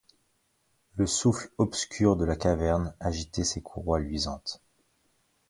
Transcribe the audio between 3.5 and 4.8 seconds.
courroies luisantes.